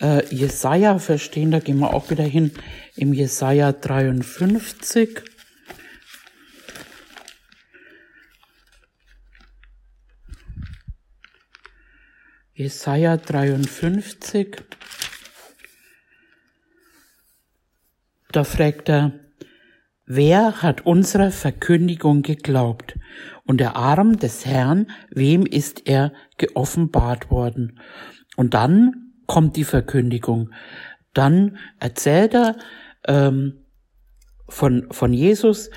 [0.01, 2.53] äh, Jesaja verstehen, da gehen wir auch wieder hin
[2.97, 5.23] im Jesaja 53.
[12.55, 14.63] Jesaja 53.
[18.33, 19.13] Da fragt er,
[20.05, 22.99] wer hat unserer Verkündigung geglaubt?
[23.45, 27.81] Und der Arm des Herrn, wem ist er geoffenbart worden?
[28.37, 29.00] Und dann
[29.31, 30.51] kommt die Verkündigung.
[31.15, 32.57] Dann erzählt er
[33.07, 33.65] ähm,
[34.49, 35.71] von, von Jesus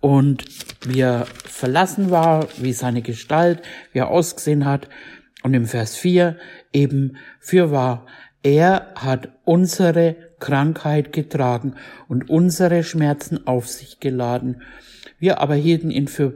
[0.00, 0.44] und
[0.84, 4.88] wie er verlassen war, wie seine Gestalt, wie er ausgesehen hat.
[5.44, 6.36] Und im Vers 4
[6.72, 8.06] eben für wahr,
[8.42, 11.76] er hat unsere Krankheit getragen
[12.08, 14.62] und unsere Schmerzen auf sich geladen.
[15.20, 16.34] Wir aber hielten ihn für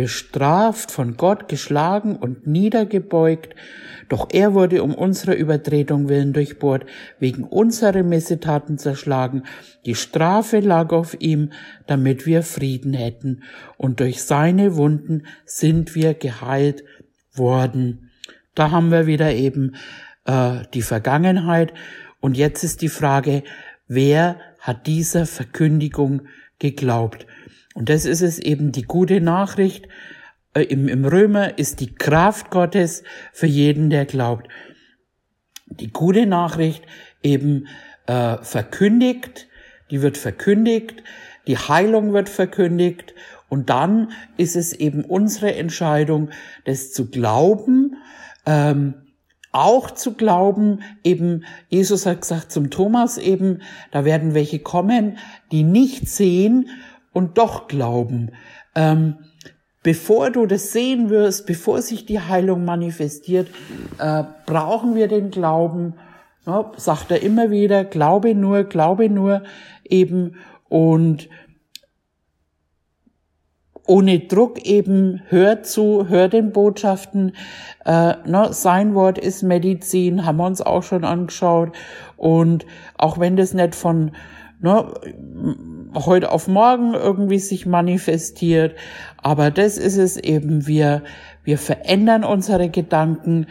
[0.00, 3.54] bestraft, von Gott geschlagen und niedergebeugt,
[4.08, 6.86] doch er wurde um unsere Übertretung willen durchbohrt,
[7.18, 9.42] wegen unserer Missetaten zerschlagen.
[9.84, 11.50] Die Strafe lag auf ihm,
[11.86, 13.42] damit wir Frieden hätten,
[13.76, 16.82] und durch seine Wunden sind wir geheilt
[17.34, 18.10] worden.
[18.54, 19.74] Da haben wir wieder eben
[20.24, 21.74] äh, die Vergangenheit,
[22.20, 23.42] und jetzt ist die Frage,
[23.86, 26.22] wer hat dieser Verkündigung
[26.58, 27.26] geglaubt?
[27.74, 29.88] Und das ist es eben die gute Nachricht.
[30.54, 33.02] Äh, Im, Im Römer ist die Kraft Gottes
[33.32, 34.48] für jeden, der glaubt.
[35.66, 36.82] Die gute Nachricht
[37.22, 37.68] eben
[38.06, 39.46] äh, verkündigt,
[39.90, 41.02] die wird verkündigt,
[41.46, 43.14] die Heilung wird verkündigt
[43.48, 46.30] und dann ist es eben unsere Entscheidung,
[46.64, 47.96] das zu glauben,
[48.46, 48.94] ähm,
[49.52, 55.18] auch zu glauben, eben, Jesus hat gesagt zum Thomas eben, da werden welche kommen,
[55.50, 56.70] die nicht sehen
[57.12, 58.32] und doch glauben.
[58.74, 59.16] Ähm,
[59.82, 63.48] bevor du das sehen wirst, bevor sich die Heilung manifestiert,
[63.98, 65.94] äh, brauchen wir den Glauben,
[66.46, 69.42] ja, sagt er immer wieder, glaube nur, glaube nur
[69.84, 70.36] eben
[70.68, 71.28] und
[73.90, 77.34] ohne Druck eben, hör zu, hör den Botschaften.
[77.84, 81.76] Äh, ne, sein Wort ist Medizin, haben wir uns auch schon angeschaut.
[82.16, 84.12] Und auch wenn das nicht von
[84.60, 84.94] ne,
[85.94, 88.76] heute auf morgen irgendwie sich manifestiert,
[89.18, 91.02] aber das ist es eben, wir,
[91.44, 93.46] wir verändern unsere Gedanken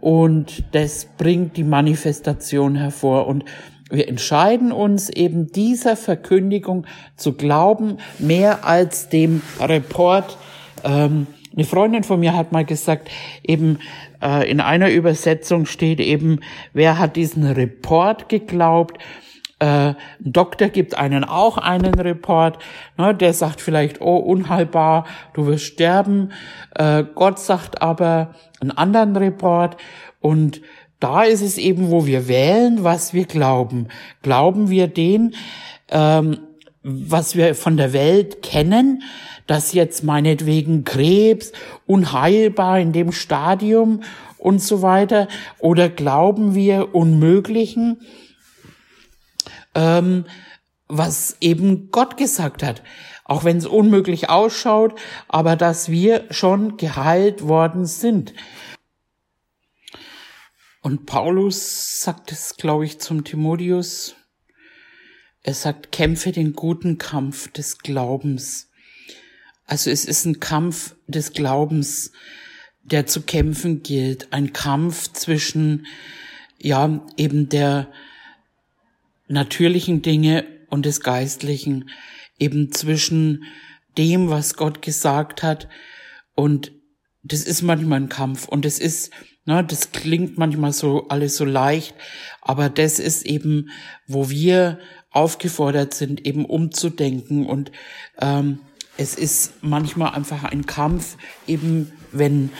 [0.00, 3.26] und das bringt die Manifestation hervor.
[3.26, 3.44] Und
[3.90, 10.36] wir entscheiden uns eben dieser Verkündigung zu glauben, mehr als dem Report.
[10.84, 13.10] Ähm, eine Freundin von mir hat mal gesagt,
[13.42, 13.78] eben
[14.22, 16.40] äh, in einer Übersetzung steht eben,
[16.72, 18.98] wer hat diesen Report geglaubt?
[19.60, 22.58] Äh, Doktor gibt einen auch einen Report,
[22.96, 26.30] ne, der sagt vielleicht, oh, unheilbar, du wirst sterben.
[26.76, 29.76] Äh, Gott sagt aber einen anderen Report
[30.20, 30.60] und
[31.00, 33.88] da ist es eben, wo wir wählen, was wir glauben.
[34.22, 35.34] Glauben wir den,
[35.90, 36.38] ähm,
[36.82, 39.02] was wir von der Welt kennen,
[39.46, 41.52] dass jetzt meinetwegen Krebs
[41.86, 44.02] unheilbar in dem Stadium
[44.38, 45.26] und so weiter,
[45.58, 48.00] oder glauben wir Unmöglichen,
[49.78, 50.24] ähm,
[50.88, 52.82] was eben Gott gesagt hat,
[53.24, 58.34] auch wenn es unmöglich ausschaut, aber dass wir schon geheilt worden sind.
[60.82, 64.16] Und Paulus sagt es, glaube ich, zum Timotheus.
[65.42, 68.70] Er sagt, kämpfe den guten Kampf des Glaubens.
[69.64, 72.12] Also es ist ein Kampf des Glaubens,
[72.82, 74.32] der zu kämpfen gilt.
[74.32, 75.86] Ein Kampf zwischen,
[76.58, 77.92] ja, eben der
[79.28, 81.90] natürlichen Dinge und des Geistlichen.
[82.38, 83.44] Eben zwischen
[83.96, 85.68] dem, was Gott gesagt hat
[86.34, 86.72] und
[87.22, 89.10] das ist manchmal ein Kampf und es ist
[89.48, 91.94] Ne, das klingt manchmal so alles so leicht,
[92.42, 93.70] aber das ist eben,
[94.06, 94.78] wo wir
[95.10, 97.72] aufgefordert sind, eben umzudenken und
[98.20, 98.58] ähm,
[98.98, 102.50] es ist manchmal einfach ein Kampf, eben wenn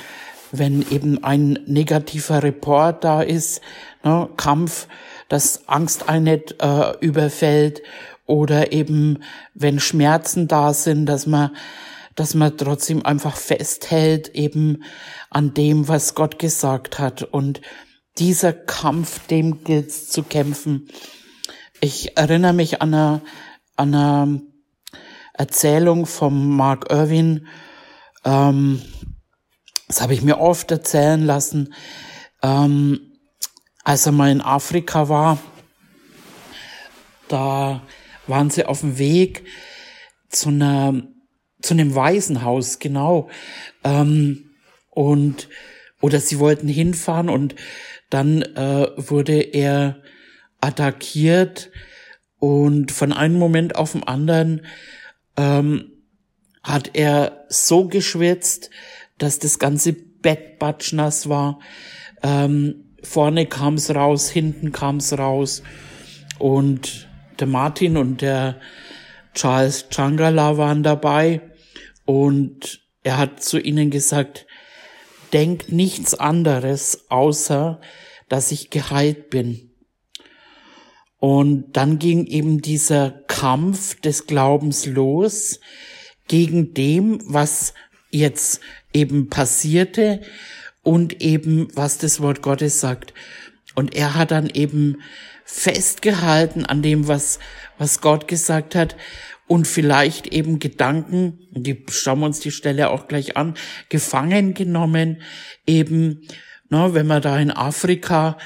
[0.51, 3.61] wenn eben ein negativer Report da ist,
[4.03, 4.89] ne, Kampf,
[5.29, 7.83] dass Angst einen nicht äh, überfällt
[8.27, 9.23] oder eben
[9.55, 11.51] wenn Schmerzen da sind, dass man
[12.19, 14.83] dass man trotzdem einfach festhält eben
[15.31, 17.23] an dem, was Gott gesagt hat.
[17.23, 17.61] Und
[18.19, 20.89] dieser Kampf, dem gilt zu kämpfen.
[21.81, 23.23] Ich erinnere mich an eine,
[23.77, 24.43] an eine
[25.33, 27.47] Erzählung vom Mark Irwin.
[28.25, 28.83] Ähm,
[29.87, 31.73] das habe ich mir oft erzählen lassen.
[32.43, 33.08] Ähm,
[33.89, 35.39] als er mal in Afrika war,
[37.29, 37.81] da
[38.27, 39.47] waren sie auf dem Weg
[40.29, 41.05] zu einer
[41.63, 43.31] zu einem Waisenhaus, genau.
[43.85, 44.51] Ähm,
[44.91, 45.49] und
[46.03, 47.55] oder sie wollten hinfahren und
[48.11, 50.03] dann äh, wurde er
[50.61, 51.71] attackiert
[52.39, 54.67] und von einem Moment auf den anderen
[55.39, 55.93] ähm,
[56.63, 58.69] hat er so geschwitzt,
[59.17, 61.59] dass das ganze Bett batschnass war.
[62.23, 65.63] Ähm, vorne kam's raus, hinten kam's raus.
[66.39, 68.61] Und der Martin und der
[69.35, 71.41] Charles Changala waren dabei.
[72.05, 74.47] Und er hat zu ihnen gesagt,
[75.33, 77.81] denkt nichts anderes, außer
[78.29, 79.71] dass ich geheilt bin.
[81.19, 85.59] Und dann ging eben dieser Kampf des Glaubens los
[86.29, 87.75] gegen dem, was
[88.11, 88.61] jetzt
[88.93, 90.21] eben passierte
[90.89, 93.13] und eben was das Wort Gottes sagt.
[93.75, 95.03] Und er hat dann eben
[95.45, 97.41] festgehalten an dem, was,
[97.77, 98.97] was Gott gesagt hat.
[99.47, 103.53] Und vielleicht eben Gedanken, die schauen wir uns die Stelle auch gleich an,
[103.91, 105.21] gefangen genommen,
[105.67, 106.27] eben,
[106.71, 108.39] na, wenn man da in Afrika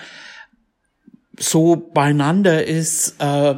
[1.39, 3.55] so beieinander ist, äh,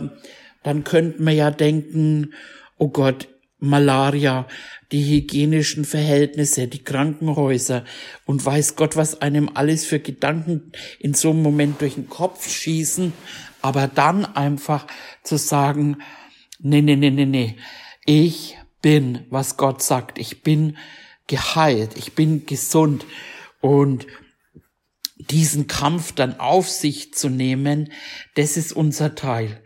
[0.62, 2.35] dann könnte man ja denken,
[2.76, 3.28] oh Gott,
[3.61, 4.47] Malaria,
[4.95, 7.84] die hygienischen Verhältnisse, die Krankenhäuser
[8.26, 10.70] und weiß Gott, was einem alles für Gedanken
[11.01, 13.12] in so einem Moment durch den Kopf schießen,
[13.61, 14.86] aber dann einfach
[15.24, 15.97] zu sagen,
[16.61, 17.57] nee, nee, nee, nee, nee,
[18.07, 20.76] ich bin, was Gott sagt, ich bin
[21.26, 23.05] geheilt, ich bin gesund
[23.61, 24.07] und
[25.16, 27.90] diesen Kampf dann auf sich zu nehmen,
[28.36, 29.61] das ist unser Teil.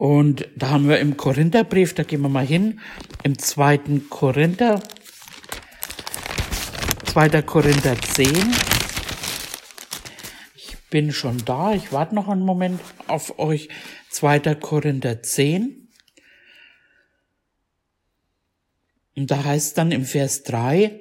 [0.00, 2.80] Und da haben wir im Korintherbrief, da gehen wir mal hin,
[3.22, 4.82] im zweiten Korinther,
[7.04, 7.42] 2.
[7.42, 8.32] Korinther 10.
[10.54, 13.68] Ich bin schon da, ich warte noch einen Moment auf euch.
[14.08, 14.54] 2.
[14.54, 15.90] Korinther 10.
[19.16, 20.98] Und da heißt dann im Vers 3,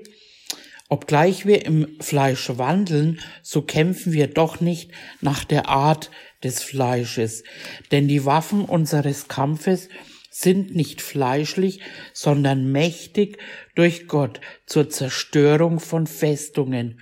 [0.89, 4.91] obgleich wir im Fleisch wandeln, so kämpfen wir doch nicht
[5.21, 6.11] nach der Art
[6.43, 7.43] des Fleisches.
[7.91, 9.89] Denn die Waffen unseres Kampfes
[10.29, 11.81] sind nicht fleischlich,
[12.13, 13.39] sondern mächtig
[13.75, 17.01] durch Gott zur Zerstörung von Festungen,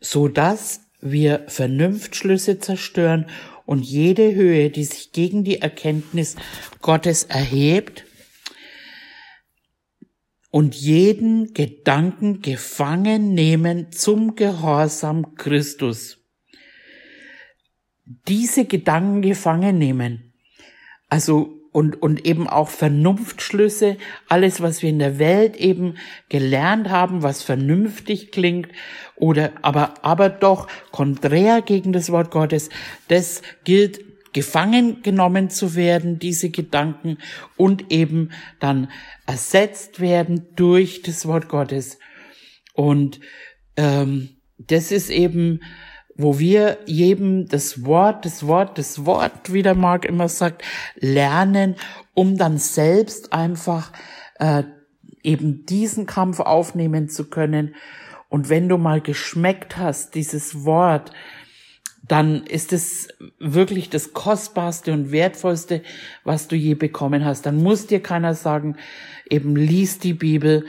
[0.00, 3.26] so dass wir Vernunftschlüsse zerstören
[3.64, 6.36] und jede Höhe, die sich gegen die Erkenntnis
[6.82, 8.04] Gottes erhebt,
[10.56, 16.15] und jeden Gedanken gefangen nehmen zum Gehorsam Christus
[18.06, 20.32] diese Gedanken gefangen nehmen.
[21.08, 23.98] Also und, und eben auch Vernunftschlüsse,
[24.28, 25.96] alles, was wir in der Welt eben
[26.30, 28.68] gelernt haben, was vernünftig klingt
[29.14, 32.70] oder aber, aber doch konträr gegen das Wort Gottes,
[33.08, 34.00] das gilt
[34.32, 37.18] gefangen genommen zu werden, diese Gedanken
[37.58, 38.90] und eben dann
[39.26, 41.98] ersetzt werden durch das Wort Gottes.
[42.72, 43.20] Und
[43.76, 45.60] ähm, das ist eben
[46.16, 50.62] wo wir jedem das Wort, das Wort, das Wort, wie der Mark immer sagt,
[50.96, 51.76] lernen,
[52.14, 53.92] um dann selbst einfach
[54.38, 54.62] äh,
[55.22, 57.74] eben diesen Kampf aufnehmen zu können.
[58.28, 61.12] Und wenn du mal geschmeckt hast, dieses Wort,
[62.08, 63.08] dann ist es
[63.38, 65.82] wirklich das kostbarste und wertvollste,
[66.24, 67.46] was du je bekommen hast.
[67.46, 68.76] Dann muss dir keiner sagen,
[69.28, 70.66] eben lies die Bibel.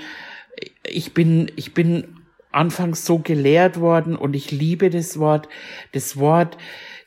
[0.83, 2.16] Ich bin, ich bin
[2.57, 5.47] anfangs so gelehrt worden und ich liebe das Wort.
[5.93, 6.57] Das Wort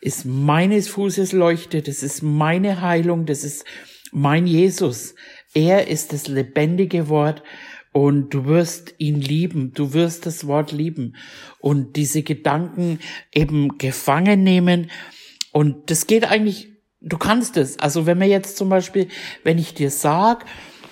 [0.00, 3.64] ist meines Fußes Leuchte, das ist meine Heilung, das ist
[4.12, 5.14] mein Jesus.
[5.52, 7.42] Er ist das lebendige Wort
[7.92, 11.16] und du wirst ihn lieben, du wirst das Wort lieben
[11.58, 13.00] und diese Gedanken
[13.34, 14.90] eben gefangen nehmen
[15.52, 16.68] und das geht eigentlich,
[17.00, 17.78] du kannst es.
[17.80, 19.08] Also wenn wir jetzt zum Beispiel,
[19.42, 20.44] wenn ich dir sag,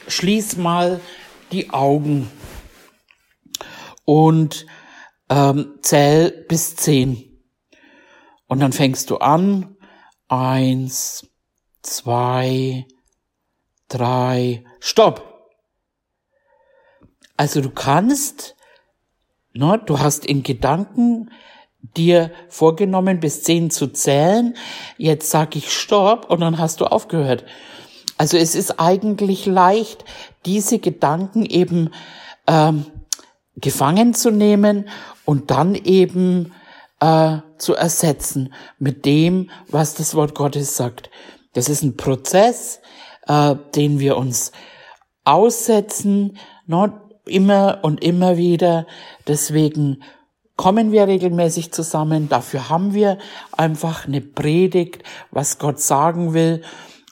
[0.08, 1.00] schließ mal
[1.52, 2.28] die Augen
[4.08, 4.64] und
[5.28, 7.42] ähm, zähl bis zehn.
[8.46, 9.76] Und dann fängst du an.
[10.28, 11.26] Eins,
[11.82, 12.86] zwei,
[13.86, 15.50] drei, stopp.
[17.36, 18.56] Also du kannst,
[19.52, 21.30] ne, du hast in Gedanken
[21.94, 24.56] dir vorgenommen, bis zehn zu zählen.
[24.96, 27.44] Jetzt sag ich Stopp und dann hast du aufgehört.
[28.16, 30.06] Also es ist eigentlich leicht,
[30.46, 31.90] diese Gedanken eben
[32.46, 32.86] ähm,
[33.60, 34.88] gefangen zu nehmen
[35.24, 36.52] und dann eben
[37.00, 41.10] äh, zu ersetzen mit dem, was das Wort Gottes sagt.
[41.54, 42.80] Das ist ein Prozess,
[43.26, 44.52] äh, den wir uns
[45.24, 48.86] aussetzen, ne, immer und immer wieder.
[49.26, 50.02] Deswegen
[50.56, 52.28] kommen wir regelmäßig zusammen.
[52.28, 53.18] Dafür haben wir
[53.52, 56.62] einfach eine Predigt, was Gott sagen will.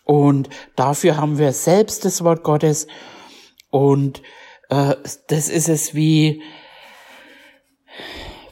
[0.05, 2.87] Und dafür haben wir selbst das Wort Gottes.
[3.71, 4.23] Und
[4.71, 4.95] äh,
[5.29, 6.43] das ist es wie,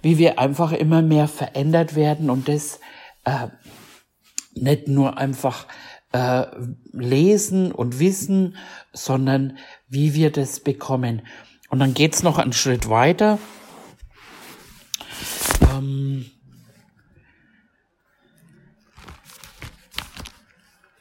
[0.02, 2.80] wie wir einfach immer mehr verändert werden und das
[3.24, 3.48] äh,
[4.54, 5.66] nicht nur einfach
[6.12, 6.46] äh,
[6.92, 8.56] lesen und wissen,
[8.92, 9.58] sondern
[9.88, 11.22] wie wir das bekommen.
[11.70, 13.38] Und dann geht's noch einen Schritt weiter.
[15.72, 16.26] Ähm,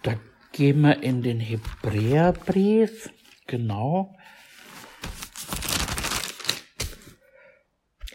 [0.01, 0.16] da
[0.51, 3.11] gehen wir in den Hebräerbrief,
[3.45, 4.16] genau.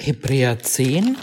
[0.01, 1.17] Hebräer 10.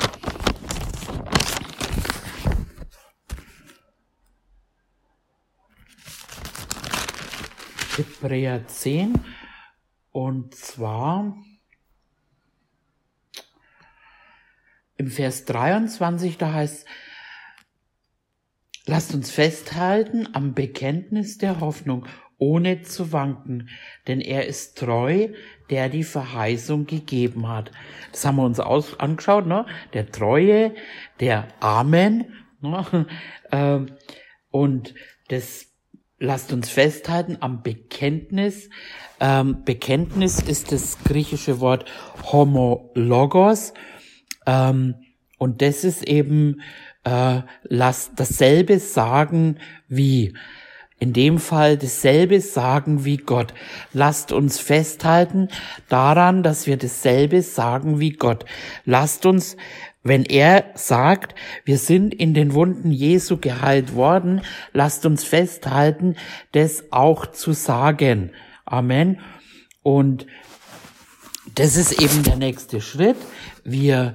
[7.95, 9.13] Hebräer 10
[10.11, 11.37] und zwar
[14.97, 16.85] im Vers 23, da heißt,
[18.85, 22.05] lasst uns festhalten am Bekenntnis der Hoffnung,
[22.37, 23.69] ohne zu wanken,
[24.07, 25.29] denn er ist treu,
[25.69, 27.71] der die Verheißung gegeben hat.
[28.11, 29.65] Das haben wir uns aus, angeschaut, ne?
[29.93, 30.73] Der Treue,
[31.19, 33.07] der Amen, ne?
[33.51, 33.91] Ähm,
[34.49, 34.95] und
[35.27, 35.67] das
[36.17, 38.71] lasst uns festhalten am Bekenntnis.
[39.19, 41.85] Ähm, Bekenntnis ist das griechische Wort
[42.23, 43.73] homologos.
[44.47, 44.95] Ähm,
[45.37, 46.61] und das ist eben
[47.05, 50.33] äh, lasst dasselbe sagen wie.
[50.97, 53.53] In dem Fall dasselbe sagen wie Gott.
[53.91, 55.49] Lasst uns festhalten
[55.89, 58.45] daran, dass wir dasselbe sagen wie Gott.
[58.85, 59.57] Lasst uns
[60.07, 61.33] wenn er sagt,
[61.65, 64.41] wir sind in den Wunden Jesu geheilt worden,
[64.71, 66.15] lasst uns festhalten,
[66.51, 68.29] das auch zu sagen.
[68.65, 69.19] Amen.
[69.81, 70.27] Und
[71.55, 73.17] das ist eben der nächste Schritt.
[73.63, 74.13] Wir,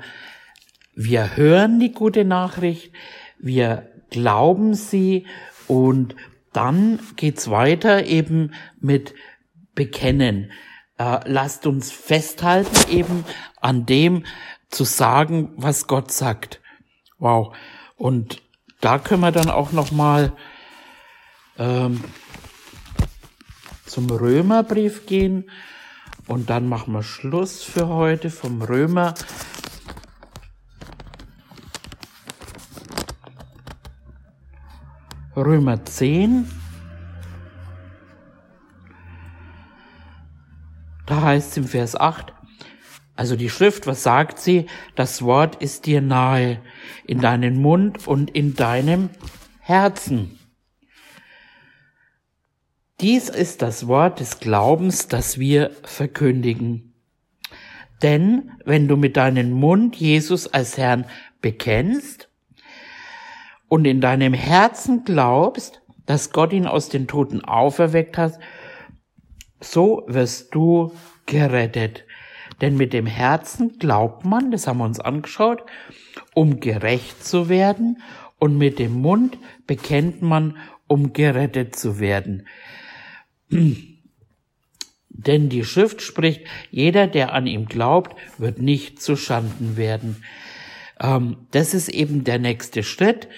[0.95, 2.93] wir hören die gute Nachricht,
[3.41, 5.27] wir glauben sie
[5.67, 6.15] und
[6.53, 9.15] dann geht's weiter eben mit
[9.75, 10.53] Bekennen.
[10.99, 13.25] Äh, lasst uns festhalten eben
[13.61, 14.25] an dem,
[14.69, 16.61] zu sagen, was Gott sagt.
[17.19, 17.57] Wow.
[17.97, 18.43] Und
[18.81, 20.33] da können wir dann auch noch mal
[21.59, 22.03] ähm,
[23.85, 25.51] zum Römerbrief gehen
[26.27, 29.15] und dann machen wir Schluss für heute vom Römer.
[35.37, 36.51] Römer 10.
[41.07, 42.33] Da heißt es im Vers 8,
[43.15, 44.67] also die Schrift, was sagt sie?
[44.97, 46.61] Das Wort ist dir nahe,
[47.05, 49.11] in deinen Mund und in deinem
[49.61, 50.39] Herzen.
[53.01, 56.95] Dies ist das Wort des Glaubens, das wir verkündigen.
[58.03, 61.05] Denn wenn du mit deinem Mund Jesus als Herrn
[61.41, 62.30] bekennst
[63.71, 68.35] und in deinem Herzen glaubst, dass Gott ihn aus den Toten auferweckt hat,
[69.61, 70.93] so wirst du
[71.25, 72.05] gerettet.
[72.61, 75.63] Denn mit dem Herzen glaubt man, das haben wir uns angeschaut,
[76.35, 78.03] um gerecht zu werden,
[78.41, 80.57] und mit dem Mund bekennt man,
[80.89, 82.49] um gerettet zu werden.
[85.11, 90.25] Denn die Schrift spricht, jeder, der an ihm glaubt, wird nicht zu Schanden werden.
[90.99, 93.29] Ähm, das ist eben der nächste Schritt,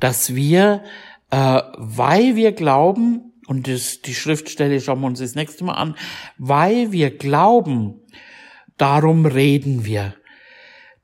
[0.00, 0.82] dass wir,
[1.30, 5.96] äh, weil wir glauben, und das, die Schriftstelle schauen wir uns das nächste Mal an,
[6.36, 8.00] weil wir glauben,
[8.76, 10.14] darum reden wir.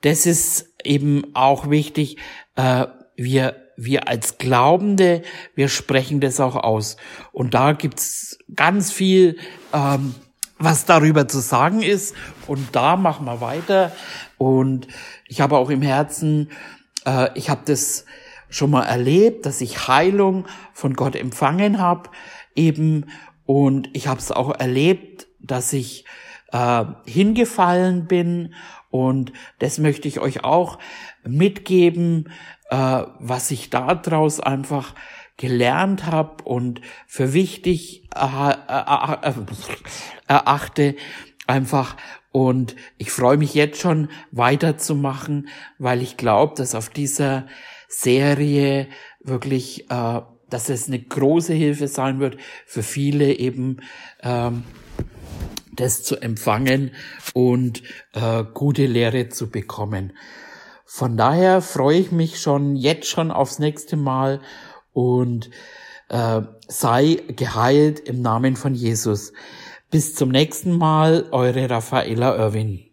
[0.02, 2.16] Das ist eben auch wichtig.
[2.56, 2.86] Äh,
[3.16, 5.22] wir, wir als Glaubende,
[5.54, 6.96] wir sprechen das auch aus.
[7.32, 9.38] Und da gibt's ganz viel,
[9.72, 10.14] ähm,
[10.58, 12.14] was darüber zu sagen ist.
[12.46, 13.92] Und da machen wir weiter.
[14.38, 14.88] Und
[15.26, 16.50] ich habe auch im Herzen,
[17.06, 18.04] äh, ich habe das
[18.52, 22.10] schon mal erlebt, dass ich Heilung von Gott empfangen habe,
[22.54, 23.06] eben.
[23.46, 26.04] Und ich habe es auch erlebt, dass ich
[26.52, 28.54] äh, hingefallen bin.
[28.90, 30.78] Und das möchte ich euch auch
[31.24, 32.30] mitgeben,
[32.70, 34.94] äh, was ich daraus einfach
[35.38, 38.06] gelernt habe und für wichtig
[40.28, 40.94] erachte
[41.46, 41.96] einfach
[42.32, 45.48] und ich freue mich jetzt schon weiterzumachen,
[45.78, 47.46] weil ich glaube, dass auf dieser
[47.92, 48.88] Serie
[49.20, 53.78] wirklich, äh, dass es eine große Hilfe sein wird für viele eben
[54.22, 54.64] ähm,
[55.74, 56.92] das zu empfangen
[57.34, 57.82] und
[58.12, 60.12] äh, gute Lehre zu bekommen.
[60.84, 64.40] Von daher freue ich mich schon jetzt schon aufs nächste Mal
[64.92, 65.50] und
[66.08, 69.32] äh, sei geheilt im Namen von Jesus.
[69.90, 72.91] Bis zum nächsten Mal, eure Raffaella Irwin.